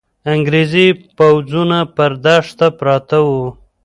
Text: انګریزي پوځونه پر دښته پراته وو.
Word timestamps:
انګریزي 0.33 0.87
پوځونه 1.17 1.79
پر 1.95 2.11
دښته 2.23 2.67
پراته 2.79 3.19
وو. 3.27 3.47